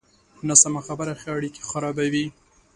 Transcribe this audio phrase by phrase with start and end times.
[0.47, 2.25] ناسمه خبره ښې اړیکې خرابوي.